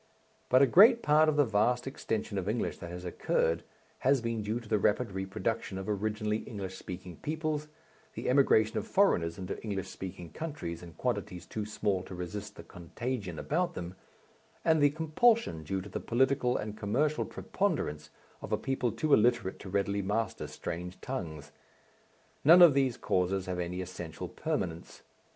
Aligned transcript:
But 0.49 0.63
a 0.63 0.65
great 0.65 1.03
part 1.03 1.29
of 1.29 1.35
the 1.37 1.45
vast 1.45 1.85
extension 1.85 2.39
of 2.39 2.49
English 2.49 2.79
that 2.79 2.89
has 2.89 3.05
occurred 3.05 3.61
has 3.99 4.19
been 4.19 4.41
due 4.41 4.59
to 4.59 4.67
the 4.67 4.79
rapid 4.79 5.11
reproduction 5.11 5.77
of 5.77 5.87
originally 5.87 6.37
English 6.37 6.75
speaking 6.75 7.17
peoples, 7.17 7.67
the 8.15 8.27
emigration 8.27 8.79
of 8.79 8.87
foreigners 8.87 9.37
into 9.37 9.63
English 9.63 9.87
speaking 9.89 10.31
countries 10.31 10.81
in 10.81 10.93
quantities 10.93 11.45
too 11.45 11.67
small 11.67 12.01
to 12.01 12.15
resist 12.15 12.55
the 12.55 12.63
contagion 12.63 13.37
about 13.37 13.75
them, 13.75 13.93
and 14.65 14.81
the 14.81 14.89
compulsion 14.89 15.61
due 15.61 15.81
to 15.81 15.89
the 15.89 15.99
political 15.99 16.57
and 16.57 16.75
commercial 16.79 17.23
preponderance 17.23 18.09
of 18.41 18.51
a 18.51 18.57
people 18.57 18.91
too 18.91 19.13
illiterate 19.13 19.59
to 19.59 19.69
readily 19.69 20.01
master 20.01 20.47
strange 20.47 20.99
tongues. 21.01 21.51
None 22.43 22.63
of 22.63 22.73
these 22.73 22.97
causes 22.97 23.45
have 23.45 23.59
any 23.59 23.81
essential 23.81 24.27
permanence. 24.29 25.03